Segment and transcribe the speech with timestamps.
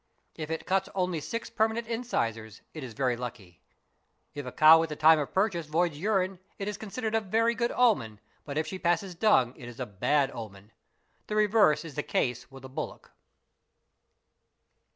[0.35, 3.61] If it cuts only six permanent incisors it is lucky.
[4.33, 7.53] If a cow at the time of purchase voids urine, it is considered a very
[7.53, 10.71] good omen, but if she passes dung it is a bad omen.
[11.27, 13.11] The reverse is the case with a bullock.